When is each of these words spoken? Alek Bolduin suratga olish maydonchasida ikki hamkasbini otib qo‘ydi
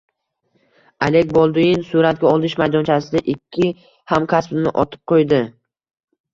Alek 1.07 1.29
Bolduin 1.37 1.83
suratga 1.91 2.29
olish 2.39 2.57
maydonchasida 2.63 3.23
ikki 3.37 3.71
hamkasbini 4.15 4.77
otib 4.85 5.07
qo‘ydi 5.15 5.45